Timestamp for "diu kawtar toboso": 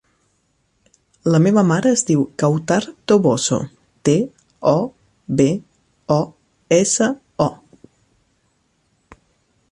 2.09-3.59